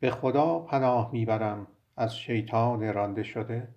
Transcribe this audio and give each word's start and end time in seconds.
به 0.00 0.10
خدا 0.10 0.58
پناه 0.58 1.12
می‌برم 1.12 1.66
از 1.96 2.16
شیطان 2.16 2.94
رانده 2.94 3.22
شده. 3.22 3.74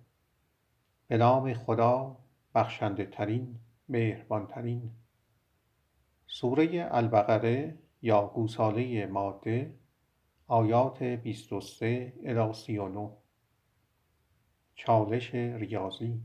به 1.08 1.16
نام 1.16 1.54
خدا 1.54 2.16
بخشنده 2.54 3.06
ترین 3.06 3.58
مهربان 3.88 4.46
ترین 4.46 4.90
سوره 6.26 6.88
البقره 6.90 7.78
یا 8.02 8.26
گوساله 8.26 9.06
ماده 9.06 9.74
آیات 10.46 11.02
23 11.02 12.12
الی 12.24 12.52
39 12.52 13.10
چالش 14.74 15.34
ریاضی. 15.34 16.20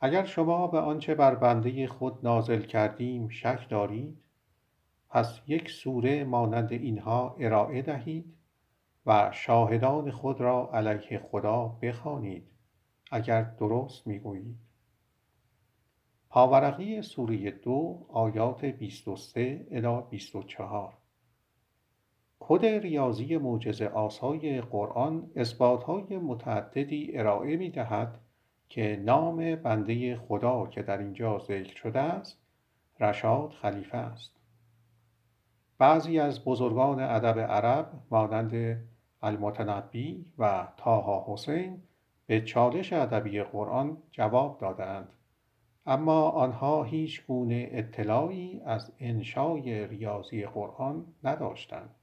اگر 0.00 0.24
شما 0.24 0.66
به 0.66 0.78
آنچه 0.78 1.14
بر 1.14 1.34
بنده 1.34 1.86
خود 1.86 2.18
نازل 2.22 2.62
کردیم 2.62 3.28
شک 3.28 3.68
دارید 3.68 4.25
پس 5.08 5.40
یک 5.46 5.70
سوره 5.70 6.24
مانند 6.24 6.72
اینها 6.72 7.36
ارائه 7.38 7.82
دهید 7.82 8.34
و 9.06 9.30
شاهدان 9.32 10.10
خود 10.10 10.40
را 10.40 10.70
علیه 10.72 11.18
خدا 11.18 11.68
بخوانید 11.82 12.46
اگر 13.10 13.42
درست 13.42 14.06
می‌گویید. 14.06 14.56
پاورقی 16.28 17.02
سوره 17.02 17.50
دو 17.50 18.06
آیات 18.08 18.64
23 18.64 19.66
الی 19.70 20.02
24 20.10 20.92
کد 22.40 22.64
ریاضی 22.64 23.36
معجزه 23.36 23.86
آسای 23.86 24.60
قرآن 24.60 25.30
اثباتهای 25.36 26.18
متعددی 26.18 27.18
ارائه 27.18 27.56
می 27.56 27.70
دهد 27.70 28.20
که 28.68 29.02
نام 29.04 29.54
بنده 29.54 30.16
خدا 30.16 30.66
که 30.66 30.82
در 30.82 30.98
اینجا 30.98 31.38
ذکر 31.38 31.76
شده 31.76 32.00
است 32.00 32.38
رشاد 33.00 33.50
خلیفه 33.50 33.96
است. 33.96 34.35
بعضی 35.78 36.18
از 36.18 36.44
بزرگان 36.44 37.00
ادب 37.00 37.38
عرب 37.38 37.92
مانند 38.10 38.82
المتنبی 39.22 40.32
و 40.38 40.68
تاها 40.76 41.24
حسین 41.28 41.82
به 42.26 42.40
چالش 42.40 42.92
ادبی 42.92 43.42
قرآن 43.42 43.96
جواب 44.10 44.58
دادند. 44.60 45.08
اما 45.86 46.30
آنها 46.30 46.82
هیچ 46.82 47.26
گونه 47.26 47.68
اطلاعی 47.72 48.60
از 48.64 48.92
انشای 49.00 49.86
ریاضی 49.86 50.46
قرآن 50.46 51.06
نداشتند. 51.24 51.94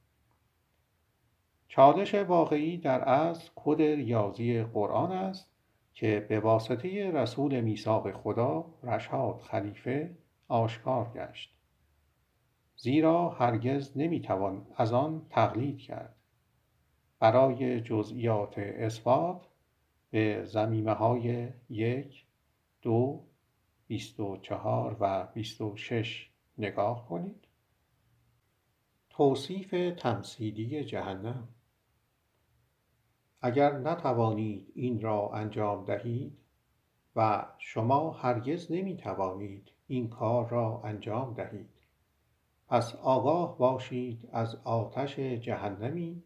چالش 1.68 2.14
واقعی 2.14 2.76
در 2.76 3.00
اصل 3.00 3.50
کد 3.54 3.82
ریاضی 3.82 4.62
قرآن 4.62 5.12
است 5.12 5.50
که 5.94 6.26
به 6.28 6.40
واسطه 6.40 7.10
رسول 7.10 7.60
میثاق 7.60 8.12
خدا 8.12 8.64
رشاد 8.82 9.40
خلیفه 9.40 10.16
آشکار 10.48 11.10
گشت. 11.14 11.53
زیرا 12.76 13.28
هرگز 13.28 13.92
نمی‌توان 13.96 14.66
از 14.76 14.92
آن 14.92 15.26
تقلید 15.30 15.78
کرد. 15.78 16.16
برای 17.18 17.80
جزئیات 17.80 18.58
اثبات 18.58 19.48
به 20.10 20.44
زمیمه 20.44 20.92
های 20.92 21.48
یک 21.68 22.26
دو 22.82 23.24
بیست 23.86 24.20
و 24.20 24.36
چهار 24.36 24.96
و 25.00 25.26
بیست 25.26 25.60
و 25.60 25.76
شش 25.76 26.30
نگاه 26.58 27.08
کنید. 27.08 27.46
توصیف 29.10 29.74
تمثیلی 29.98 30.84
جهنم. 30.84 31.48
اگر 33.40 33.78
نتوانید 33.78 34.72
این 34.74 35.00
را 35.00 35.30
انجام 35.34 35.84
دهید 35.84 36.38
و 37.16 37.46
شما 37.58 38.10
هرگز 38.10 38.72
نمی 38.72 38.96
توانید 38.96 39.70
این 39.86 40.08
کار 40.08 40.48
را 40.48 40.80
انجام 40.84 41.34
دهید 41.34 41.73
پس 42.68 42.94
آگاه 42.94 43.58
باشید 43.58 44.28
از 44.32 44.56
آتش 44.64 45.18
جهنمی 45.18 46.22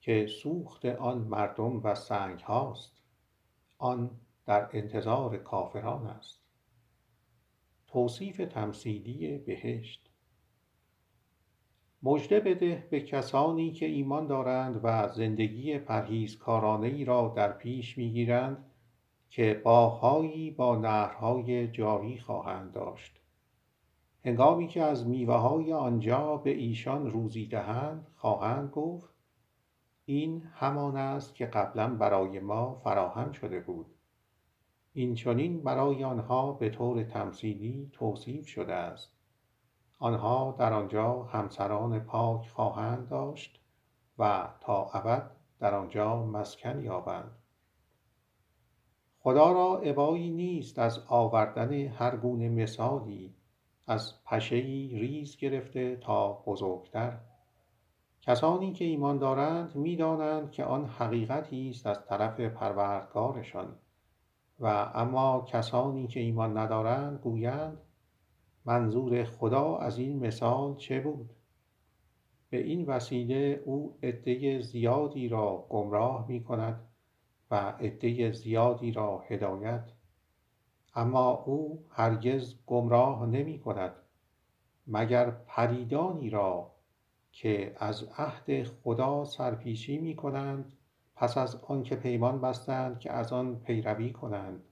که 0.00 0.26
سوخت 0.26 0.84
آن 0.84 1.18
مردم 1.18 1.80
و 1.82 1.94
سنگ 1.94 2.40
هاست. 2.40 3.02
آن 3.78 4.10
در 4.46 4.68
انتظار 4.72 5.36
کافران 5.36 6.06
است. 6.06 6.40
توصیف 7.86 8.36
تمثیلی 8.36 9.38
بهشت. 9.38 10.10
مژده 12.02 12.40
بده 12.40 12.88
به 12.90 13.00
کسانی 13.00 13.72
که 13.72 13.86
ایمان 13.86 14.26
دارند 14.26 14.80
و 14.82 15.08
زندگی 15.08 15.78
پرهیزکارانه 15.78 16.86
ای 16.86 17.04
را 17.04 17.32
در 17.36 17.52
پیش 17.52 17.98
می‌گیرند 17.98 18.70
که 19.30 19.60
باغهایی 19.64 20.50
با 20.50 20.76
نهرهای 20.76 21.68
جاری 21.68 22.18
خواهند 22.18 22.72
داشت. 22.72 23.19
هنگامی 24.24 24.68
که 24.68 24.82
از 24.82 25.06
میوه 25.06 25.34
های 25.34 25.72
آنجا 25.72 26.36
به 26.36 26.50
ایشان 26.50 27.10
روزی 27.10 27.46
دهند 27.46 28.06
خواهند 28.16 28.70
گفت 28.70 29.14
این 30.04 30.42
همان 30.54 30.96
است 30.96 31.34
که 31.34 31.46
قبلا 31.46 31.94
برای 31.94 32.40
ما 32.40 32.74
فراهم 32.74 33.32
شده 33.32 33.60
بود. 33.60 33.86
این 34.92 35.14
چنین 35.14 35.62
برای 35.62 36.04
آنها 36.04 36.52
به 36.52 36.70
طور 36.70 37.02
تمثیلی 37.02 37.90
توصیف 37.92 38.46
شده 38.46 38.74
است. 38.74 39.16
آنها 39.98 40.56
در 40.58 40.72
آنجا 40.72 41.22
همسران 41.22 41.98
پاک 41.98 42.48
خواهند 42.48 43.08
داشت 43.08 43.60
و 44.18 44.48
تا 44.60 44.90
ابد 44.90 45.30
در 45.58 45.74
آنجا 45.74 46.26
مسکن 46.26 46.82
یابند. 46.82 47.30
خدا 49.18 49.52
را 49.52 49.78
ابایی 49.78 50.30
نیست 50.30 50.78
از 50.78 51.00
آوردن 51.08 51.72
هر 51.72 52.16
گونه 52.16 52.48
مثالی 52.48 53.34
از 53.90 54.24
پشهای 54.24 54.88
ریز 54.88 55.36
گرفته 55.36 55.96
تا 55.96 56.32
بزرگتر. 56.32 57.18
کسانی 58.20 58.72
که 58.72 58.84
ایمان 58.84 59.18
دارند 59.18 59.76
می‌دانند 59.76 60.50
که 60.50 60.64
آن 60.64 60.86
حقیقتی 60.86 61.70
است 61.70 61.86
از 61.86 62.06
طرف 62.06 62.40
پروردگارشان. 62.40 63.76
و 64.60 64.90
اما 64.94 65.46
کسانی 65.48 66.06
که 66.06 66.20
ایمان 66.20 66.58
ندارند 66.58 67.18
گویند 67.18 67.78
منظور 68.64 69.24
خدا 69.24 69.76
از 69.76 69.98
این 69.98 70.26
مثال 70.26 70.76
چه 70.76 71.00
بود؟ 71.00 71.30
به 72.50 72.62
این 72.62 72.86
وسیله 72.86 73.62
او 73.64 73.98
عده 74.02 74.60
زیادی 74.60 75.28
را 75.28 75.66
گمراه 75.68 76.28
می 76.28 76.44
کند 76.44 76.88
و 77.50 77.54
عده 77.54 78.32
زیادی 78.32 78.92
را 78.92 79.18
هدایت 79.18 79.92
اما 80.94 81.30
او 81.30 81.84
هرگز 81.90 82.54
گمراه 82.66 83.26
نمی 83.26 83.58
کند 83.58 83.92
مگر 84.86 85.30
پریدانی 85.30 86.30
را 86.30 86.70
که 87.32 87.76
از 87.78 88.02
عهد 88.18 88.62
خدا 88.62 89.24
سرپیچی 89.24 89.98
می 89.98 90.16
کنند 90.16 90.72
پس 91.16 91.38
از 91.38 91.56
آنکه 91.56 91.96
پیمان 91.96 92.40
بستند 92.40 92.98
که 92.98 93.12
از 93.12 93.32
آن 93.32 93.56
پیروی 93.56 94.12
کنند. 94.12 94.62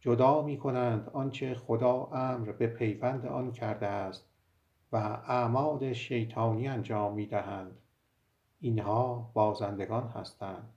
جدا 0.00 0.42
می 0.42 0.58
کنند 0.58 1.10
آنچه 1.12 1.54
خدا 1.54 2.04
امر 2.12 2.52
به 2.52 2.66
پیوند 2.66 3.26
آن 3.26 3.52
کرده 3.52 3.86
است 3.86 4.28
و 4.92 4.96
اعمال 5.26 5.92
شیطانی 5.92 6.68
انجام 6.68 7.14
می 7.14 7.26
دهند. 7.26 7.78
اینها 8.60 9.30
بازندگان 9.34 10.08
هستند. 10.08 10.72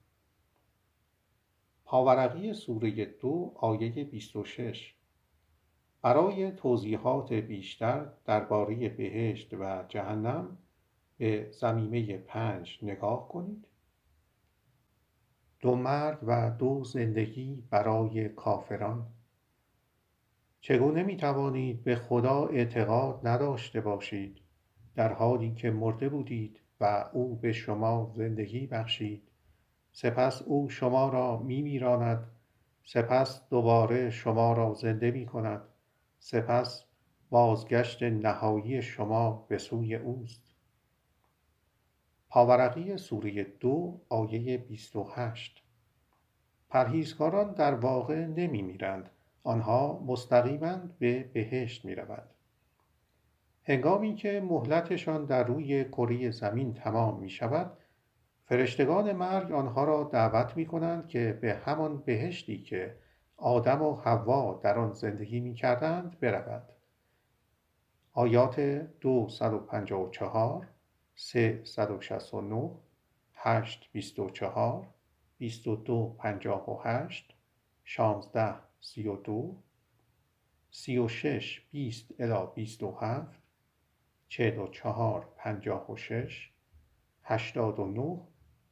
پاورقی 1.85 2.53
سوره 2.53 3.05
دو 3.05 3.51
آیه 3.55 4.03
26 4.03 4.95
برای 6.01 6.51
توضیحات 6.51 7.33
بیشتر 7.33 8.05
درباره 8.25 8.89
بهشت 8.89 9.53
و 9.53 9.85
جهنم 9.89 10.57
به 11.17 11.51
زمیمه 11.51 12.17
پنج 12.17 12.79
نگاه 12.81 13.29
کنید. 13.29 13.67
دو 15.59 15.75
مرد 15.75 16.19
و 16.27 16.51
دو 16.59 16.83
زندگی 16.83 17.63
برای 17.69 18.29
کافران. 18.29 19.07
چگونه 20.61 21.03
می 21.03 21.17
توانید 21.17 21.83
به 21.83 21.95
خدا 21.95 22.45
اعتقاد 22.45 23.27
نداشته 23.27 23.81
باشید؟ 23.81 24.41
در 24.95 25.13
حالی 25.13 25.53
که 25.53 25.71
مرده 25.71 26.09
بودید 26.09 26.59
و 26.79 27.09
او 27.13 27.35
به 27.35 27.53
شما 27.53 28.13
زندگی 28.15 28.67
بخشید. 28.67 29.31
سپس 29.97 30.41
او 30.41 30.69
شما 30.69 31.09
را 31.09 31.37
می 31.37 31.61
میراند 31.61 32.27
سپس 32.83 33.49
دوباره 33.49 34.09
شما 34.09 34.53
را 34.53 34.73
زنده 34.73 35.11
می 35.11 35.25
کند 35.25 35.61
سپس 36.19 36.83
بازگشت 37.29 38.03
نهایی 38.03 38.81
شما 38.81 39.45
به 39.49 39.57
سوی 39.57 39.95
اوست 39.95 40.53
پاورقی 42.29 42.97
سوره 42.97 43.43
دو 43.43 44.01
آیه 44.09 44.57
28 44.57 45.63
پرهیزکاران 46.69 47.53
در 47.53 47.73
واقع 47.73 48.25
نمی 48.25 48.61
میرند 48.61 49.09
آنها 49.43 50.03
مستقیما 50.05 50.77
به 50.99 51.23
بهشت 51.23 51.85
می 51.85 51.95
روند. 51.95 52.29
هنگامی 53.63 54.15
که 54.15 54.41
مهلتشان 54.41 55.25
در 55.25 55.43
روی 55.43 55.83
کره 55.83 56.31
زمین 56.31 56.73
تمام 56.73 57.19
می 57.19 57.29
شود 57.29 57.77
فرشتگان 58.47 59.11
مرگ 59.11 59.51
آنها 59.51 59.83
را 59.83 60.03
دعوت 60.03 60.57
می 60.57 60.65
کنند 60.65 61.07
که 61.07 61.39
به 61.41 61.55
همان 61.55 61.97
بهشتی 61.97 62.63
که 62.63 62.97
آدم 63.37 63.81
و 63.81 63.95
حوا 63.95 64.59
در 64.63 64.77
آن 64.77 64.93
زندگی 64.93 65.39
می 65.39 65.53
کردند 65.53 66.19
برود 66.19 66.63
آیات 68.13 68.59
254 68.59 70.67
369 71.15 72.71
هشت 73.33 73.89
بیست 73.91 74.19
و 74.19 74.29
چهار 74.29 74.87
بیست 75.37 75.67
و 75.67 75.75
دو 75.75 76.15
پنجاه 76.19 76.69
و 76.69 76.81
هشت 76.83 77.35
شانزده 77.83 78.55
سی 78.79 79.07
و 79.07 79.15
دو 79.15 79.55
سی 80.71 80.97
و 80.97 81.07
شش 81.07 81.61
بیست 81.71 82.13
الی 82.19 82.47
بیست 82.55 82.83
و 82.83 82.97
هفت 83.01 83.39
چهل 84.27 84.59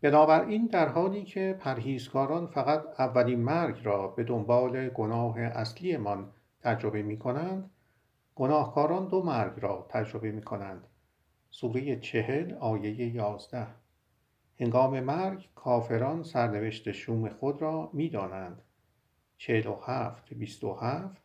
بنابراین 0.00 0.66
در 0.66 0.88
حالی 0.88 1.24
که 1.24 1.56
پرهیزکاران 1.60 2.46
فقط 2.46 3.00
اولین 3.00 3.40
مرگ 3.40 3.80
را 3.84 4.08
به 4.08 4.24
دنبال 4.24 4.88
گناه 4.88 5.40
اصلیمان 5.40 6.32
تجربه 6.60 7.02
می 7.02 7.18
کنند 7.18 7.70
گناهکاران 8.34 9.08
دو 9.08 9.22
مرگ 9.22 9.52
را 9.60 9.86
تجربه 9.88 10.32
می 10.32 10.42
کنند 10.42 10.86
سوره 11.50 12.00
چهل 12.00 12.54
آیه 12.54 13.14
یازده. 13.14 13.66
هنگام 14.60 15.00
مرگ 15.00 15.48
کافران 15.54 16.22
سرنوشت 16.22 16.92
شوم 16.92 17.28
خود 17.28 17.62
را 17.62 17.90
می 17.92 18.08
دانند 18.08 18.62
چهل 19.36 19.66
و 19.66 19.74
هفت 19.74 20.34
بیست 20.34 20.64
و 20.64 20.74
هفت 20.74 21.22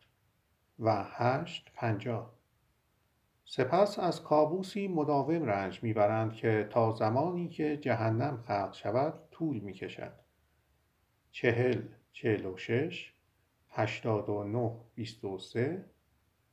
و 0.78 1.04
هشت 1.08 1.70
پنجاه. 1.74 2.33
سپس 3.44 3.98
از 3.98 4.22
کابوسی 4.22 4.88
مداوم 4.88 5.44
رنج 5.44 5.82
می‌برند 5.82 6.32
که 6.32 6.68
تا 6.70 6.92
زمانی 6.92 7.48
که 7.48 7.76
جهنم 7.76 8.36
خلق 8.36 8.74
شود 8.74 9.14
طول 9.30 9.58
می‌کشد. 9.58 10.12
چهل 11.30 11.82
چهل 12.12 12.46
و 12.46 12.56
شش 12.56 13.12
هشتاد 13.70 14.28
و 14.28 14.44
نه 14.44 14.72
بیست 14.94 15.24
و 15.24 15.38
سه 15.38 15.84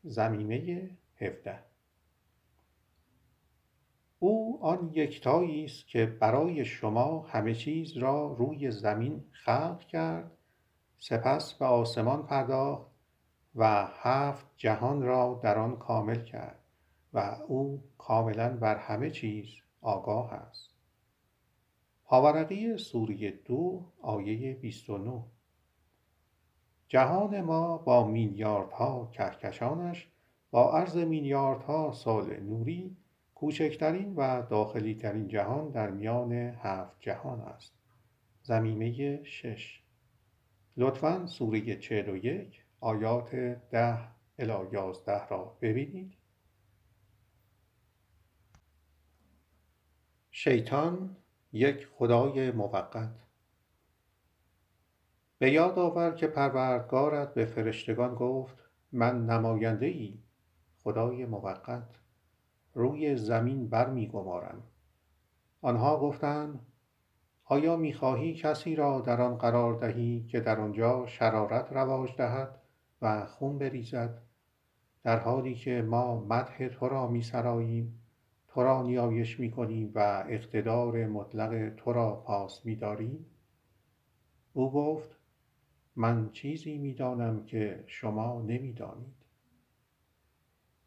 زمینه 0.04 0.90
هفده. 1.22 1.60
او 4.20 4.60
آن 4.62 4.92
یکتایی 4.94 5.66
است 5.66 5.88
که 5.88 6.06
برای 6.06 6.66
شما 6.66 7.22
همه 7.22 7.54
چیز 7.56 7.98
را 7.98 8.36
روی 8.40 8.72
زمین 8.72 9.24
خلق 9.32 9.80
کرد 9.80 10.32
سپس 11.00 11.54
به 11.54 11.66
آسمان 11.66 12.26
پرداخت 12.26 12.92
و 13.56 13.88
هفت 13.92 14.46
جهان 14.58 15.02
را 15.02 15.40
در 15.44 15.58
آن 15.58 15.78
کامل 15.78 16.24
کرد. 16.24 16.61
و 17.14 17.38
او 17.48 17.84
کاملا 17.98 18.58
بر 18.58 18.78
همه 18.78 19.10
چیز 19.10 19.46
آگاه 19.82 20.34
است. 20.34 20.70
پاورقی 22.06 22.78
سوره 22.78 23.32
دو 23.32 23.86
آیه 24.02 24.54
29 24.54 25.24
جهان 26.88 27.42
ما 27.42 27.78
با 27.78 28.08
میلیاردها 28.08 29.10
کهکشانش 29.14 30.08
با 30.52 30.78
عرض 30.78 30.98
میلیاردها 30.98 31.92
سال 31.92 32.40
نوری 32.40 32.98
کوچکترین 33.36 34.16
و 34.16 34.42
داخلی 34.42 34.96
ترین 34.96 35.28
جهان 35.28 35.70
در 35.70 35.90
میان 35.90 36.32
هفت 36.34 36.96
جهان 37.00 37.42
است. 37.42 37.74
زمینه 38.44 39.24
شش. 39.24 39.84
لطفا 40.78 41.26
سوره 41.26 41.76
چهل 41.76 42.10
و 42.10 42.16
یک 42.16 42.64
آیات 42.80 43.36
ده 43.72 43.98
الی 44.40 44.74
یازده 44.74 45.28
را 45.28 45.58
ببینید. 45.62 46.21
شیطان 50.34 51.16
یک 51.52 51.88
خدای 51.88 52.52
موقت. 52.52 53.24
به 55.38 55.52
یاد 55.52 55.80
آور 55.80 56.12
که 56.12 56.28
پروردگارت 56.28 57.34
به 57.34 57.46
فرشتگان 57.46 58.16
گفت 58.16 58.70
من 58.92 59.26
نماینده 59.26 59.86
ای 59.86 60.20
خدای 60.84 61.26
موقت. 61.26 62.00
روی 62.74 63.16
زمین 63.16 63.70
بر 63.70 63.90
می 63.90 64.08
گمارم. 64.08 64.64
آنها 65.62 66.00
گفتند 66.00 66.60
آیا 67.46 67.76
می 67.76 67.94
خواهی 67.94 68.34
کسی 68.34 68.76
را 68.76 69.02
در 69.02 69.22
آن 69.22 69.38
قرار 69.38 69.74
دهی 69.74 70.24
که 70.24 70.40
در 70.40 70.60
آنجا 70.60 71.06
شرارت 71.06 71.74
رواج 71.74 72.16
دهد 72.18 72.60
و 73.02 73.26
خون 73.26 73.58
بریزد؟ 73.58 74.22
در 75.04 75.20
حالی 75.20 75.56
که 75.56 75.82
ما 75.82 76.26
مدح 76.26 76.68
تو 76.68 76.90
را 76.90 77.08
می 77.08 77.22
سراییم 77.22 78.01
تو 78.54 78.64
را 78.64 78.84
نیایش 78.84 79.40
می 79.40 79.52
کنیم 79.52 79.92
و 79.96 80.26
اقتدار 80.30 81.08
مطلق 81.08 81.76
تو 81.78 81.94
را 81.94 82.16
پاس 82.16 82.66
می 82.66 82.76
داریم؟ 82.76 83.26
او 84.54 84.72
گفت 84.72 85.18
من 85.96 86.30
چیزی 86.30 86.78
می 86.78 86.94
دانم 86.94 87.46
که 87.46 87.84
شما 87.88 88.42
نمی 88.42 88.74
دانید. 88.74 89.22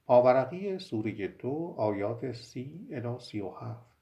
آورقی 0.06 0.78
سوره 0.78 1.28
دو 1.28 1.74
آیات 1.76 2.32
سی 2.32 2.88
الی 2.90 3.18
سی 3.18 3.40
و 3.40 3.50
هفت 3.50 3.94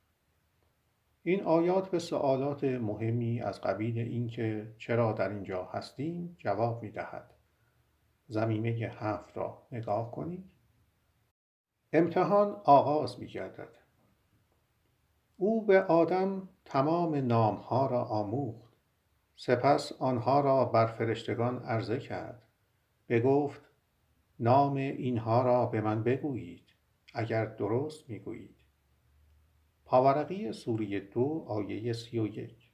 این 1.23 1.43
آیات 1.43 1.91
به 1.91 1.99
سوالات 1.99 2.65
مهمی 2.65 3.41
از 3.41 3.61
قبیل 3.61 3.99
اینکه 3.99 4.75
چرا 4.79 5.13
در 5.13 5.29
اینجا 5.29 5.65
هستیم 5.65 6.37
جواب 6.39 6.83
می 6.83 6.91
دهد. 6.91 7.31
زمینه 8.29 8.69
هفت 8.71 9.37
را 9.37 9.63
نگاه 9.73 10.11
کنید. 10.11 10.52
امتحان 11.93 12.57
آغاز 12.65 13.21
می 13.21 13.27
گردد. 13.27 13.75
او 15.37 15.67
به 15.67 15.83
آدم 15.83 16.49
تمام 16.65 17.15
نامها 17.15 17.87
را 17.87 18.05
آموخت. 18.05 18.73
سپس 19.37 19.93
آنها 19.93 20.41
را 20.41 20.65
بر 20.65 20.87
فرشتگان 20.87 21.63
عرضه 21.63 21.99
کرد. 21.99 22.43
بگفت 23.09 23.63
نام 24.41 24.75
اینها 24.75 25.43
را 25.43 25.67
به 25.67 25.81
من 25.81 26.03
بگویید 26.03 26.65
اگر 27.15 27.47
درست 27.47 28.11
می‌گویید. 28.11 28.57
پاورقی 29.85 30.53
سوری 30.53 31.01
دو 31.01 31.45
آیه 31.49 31.93
سی 31.93 32.19
و 32.19 32.27
یک. 32.27 32.73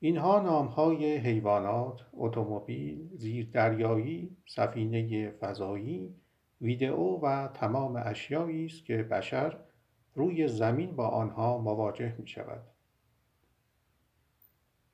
اینها 0.00 0.40
نامهای 0.40 1.16
حیوانات، 1.16 2.06
اتومبیل، 2.12 3.16
زیردریایی، 3.16 4.36
سفینه 4.46 5.30
فضایی 5.30 6.14
ویدئو 6.60 7.20
و 7.22 7.48
تمام 7.48 8.02
اشیایی 8.04 8.66
است 8.66 8.84
که 8.84 9.02
بشر 9.02 9.56
روی 10.14 10.48
زمین 10.48 10.96
با 10.96 11.08
آنها 11.08 11.58
مواجه 11.58 12.14
می 12.18 12.28
شود. 12.28 12.62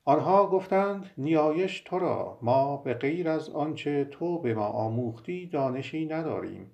آنها 0.03 0.47
گفتند 0.47 1.11
نیایش 1.17 1.81
تو 1.81 1.99
را 1.99 2.39
ما 2.41 2.77
به 2.77 2.93
غیر 2.93 3.29
از 3.29 3.49
آنچه 3.49 4.05
تو 4.05 4.39
به 4.39 4.53
ما 4.53 4.65
آموختی 4.65 5.47
دانشی 5.47 6.05
نداریم. 6.05 6.71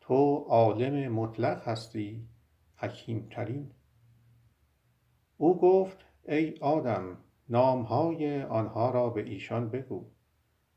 تو 0.00 0.36
عالم 0.48 1.12
مطلق 1.12 1.68
هستی 1.68 2.28
حکیمترین. 2.76 3.70
او 5.36 5.60
گفت 5.60 6.04
ای 6.28 6.54
آدم 6.60 7.18
نامهای 7.48 8.42
آنها 8.42 8.90
را 8.90 9.10
به 9.10 9.22
ایشان 9.22 9.68
بگو. 9.68 10.04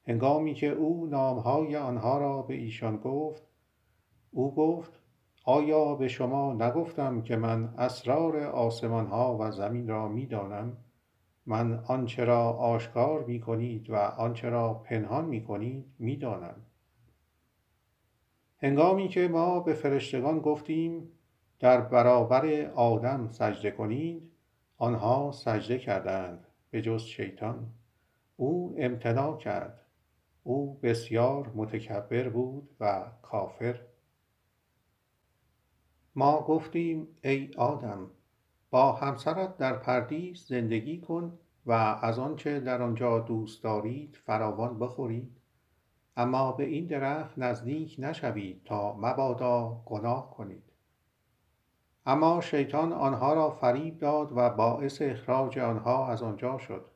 هنگامی 0.08 0.54
که 0.54 0.68
او 0.68 1.06
نامهای 1.06 1.76
آنها 1.76 2.18
را 2.18 2.42
به 2.42 2.54
ایشان 2.54 2.98
گفت 2.98 3.44
او 4.32 4.56
گفت 4.56 5.00
آیا 5.46 5.96
به 5.96 6.08
شما 6.08 6.54
نگفتم 6.54 7.22
که 7.22 7.36
من 7.36 7.74
اسرار 7.78 8.38
آسمان 8.38 9.08
ها 9.08 9.38
و 9.40 9.52
زمین 9.52 9.88
را 9.88 10.08
می 10.08 10.26
دانم؟ 10.26 10.78
من 11.46 11.84
آنچه 11.88 12.26
را 12.26 12.50
آشکار 12.50 13.24
می 13.24 13.40
کنید 13.40 13.90
و 13.90 13.96
آنچه 13.96 14.50
را 14.50 14.74
پنهان 14.74 15.26
می 15.26 15.44
کنید 15.44 15.86
می 16.00 16.18
دانم. 16.18 16.56
هنگامی 18.58 19.08
که 19.08 19.28
ما 19.28 19.60
به 19.60 19.74
فرشتگان 19.74 20.40
گفتیم 20.40 21.10
در 21.60 21.82
برابر 21.82 22.72
آدم 22.76 23.28
سجده 23.28 23.72
کنید 23.72 24.32
آنها 24.78 25.32
سجده 25.32 25.78
کردند 25.78 26.48
به 26.72 26.82
جز 26.82 27.04
شیطان 27.04 27.70
او 28.38 28.76
امتناع 28.78 29.38
کرد 29.38 29.83
او 30.44 30.80
بسیار 30.84 31.52
متکبر 31.56 32.30
بود 32.30 32.70
و 32.80 33.06
کافر. 33.22 33.80
ما 36.16 36.42
گفتیم 36.42 37.08
ای 37.24 37.52
آدم 37.58 38.12
با 38.72 38.92
همسرت 38.92 39.58
در 39.58 39.74
پردیس 39.74 40.48
زندگی 40.48 41.02
کن 41.02 41.40
و 41.66 41.72
از 42.02 42.20
آنچه 42.20 42.60
در 42.60 42.82
آنجا 42.82 43.20
دوست 43.20 43.64
دارید 43.64 44.16
فراوان 44.26 44.80
بخورید. 44.80 45.38
اما 46.18 46.52
به 46.52 46.64
این 46.64 46.86
درخت 46.86 47.38
نزدیک 47.38 47.96
نشوید 48.00 48.64
تا 48.66 48.94
مبادا 48.98 49.82
گناه 49.86 50.32
کنید. 50.32 50.64
اما 52.06 52.42
شیطان 52.42 52.94
آنها 52.94 53.34
را 53.34 53.50
فریب 53.50 53.98
داد 53.98 54.32
و 54.32 54.50
باعث 54.50 55.02
اخراج 55.02 55.60
آنها 55.60 56.08
از 56.08 56.24
آنجا 56.24 56.58
شد. 56.58 56.93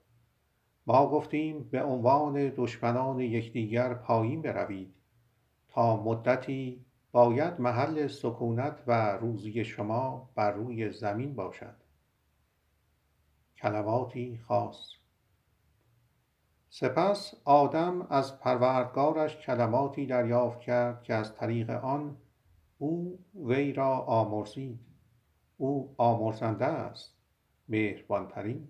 ما 0.87 1.09
گفتیم 1.09 1.63
به 1.63 1.83
عنوان 1.83 2.49
دشمنان 2.55 3.19
یکدیگر 3.19 3.93
پایین 3.93 4.41
بروید. 4.41 4.93
تا 5.67 6.03
مدتی 6.03 6.85
باید 7.11 7.59
محل 7.59 8.07
سکونت 8.07 8.83
و 8.87 9.17
روزی 9.17 9.65
شما 9.65 10.29
بر 10.35 10.51
روی 10.51 10.91
زمین 10.91 11.35
باشد. 11.35 11.75
کلماتی 13.57 14.37
خاص. 14.37 14.91
سپس 16.69 17.33
آدم 17.45 18.01
از 18.09 18.39
پروردگارش 18.39 19.37
کلماتی 19.37 20.05
دریافت 20.05 20.59
کرد 20.59 21.03
که 21.03 21.13
از 21.13 21.35
طریق 21.35 21.69
آن 21.69 22.17
او 22.77 23.19
وی 23.35 23.73
را 23.73 23.97
آمرزید. 23.99 24.79
او 25.57 25.93
آمرزنده 25.97 26.65
است 26.65 27.15
مهربانترین. 27.69 28.69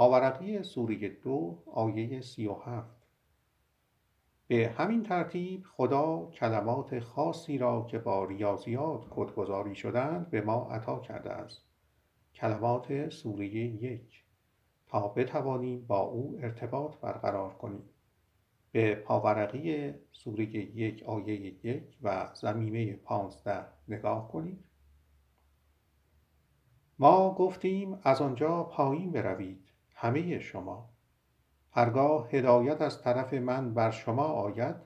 پاورقی 0.00 0.62
سوره 0.62 1.08
دو 1.08 1.62
آیه 1.66 2.20
سی 2.20 2.46
و 2.46 2.54
هفت 2.54 2.96
به 4.46 4.74
همین 4.78 5.02
ترتیب 5.02 5.64
خدا 5.76 6.30
کلمات 6.32 7.00
خاصی 7.00 7.58
را 7.58 7.86
که 7.90 7.98
با 7.98 8.24
ریاضیات 8.24 9.06
کدگذاری 9.10 9.74
شدند 9.74 10.30
به 10.30 10.40
ما 10.40 10.68
عطا 10.70 10.98
کرده 10.98 11.30
است. 11.30 11.64
کلمات 12.34 13.08
سوره 13.08 13.46
یک. 13.46 14.24
تا 14.86 15.08
بتوانیم 15.08 15.86
با 15.86 16.00
او 16.00 16.38
ارتباط 16.42 16.96
برقرار 16.96 17.54
کنیم. 17.54 17.84
به 18.72 18.94
پاورقی 18.94 19.94
سوره 20.12 20.44
یک 20.44 21.02
آیه 21.02 21.66
یک 21.66 21.98
و 22.02 22.28
زمینه 22.34 22.92
پانزده 22.92 23.66
نگاه 23.88 24.28
کنید 24.28 24.64
ما 26.98 27.34
گفتیم 27.34 27.98
از 28.02 28.20
آنجا 28.20 28.62
پایین 28.62 29.12
بروید. 29.12 29.69
همه 30.02 30.38
شما. 30.38 30.88
هرگاه 31.70 32.28
هدایت 32.30 32.82
از 32.82 33.02
طرف 33.02 33.34
من 33.34 33.74
بر 33.74 33.90
شما 33.90 34.24
آید 34.24 34.76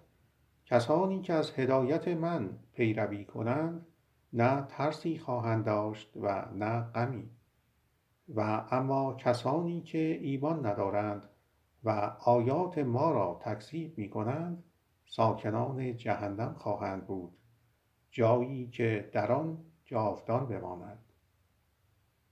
کسانی 0.65 1.21
که 1.21 1.33
از 1.33 1.53
هدایت 1.57 2.09
من 2.09 2.59
پیروی 2.73 3.25
کنند 3.25 3.87
نه 4.33 4.63
ترسی 4.69 5.19
خواهند 5.19 5.65
داشت 5.65 6.17
و 6.17 6.49
نه 6.55 6.81
غمی. 6.81 7.31
و 8.29 8.67
اما 8.71 9.15
کسانی 9.15 9.81
که 9.81 9.99
ایمان 9.99 10.67
ندارند 10.67 11.29
و 11.85 11.91
آیات 12.25 12.79
ما 12.79 13.11
را 13.11 13.41
تکذیب 13.43 13.99
می 13.99 14.11
کنند 14.11 14.65
ساکنان 15.07 15.97
جهنم 15.97 16.55
خواهند 16.55 17.07
بود 17.07 17.33
جایی 18.11 18.69
که 18.69 19.11
در 19.13 19.33
آن 19.33 19.59
جاودان 19.85 20.47
بمانند. 20.47 21.04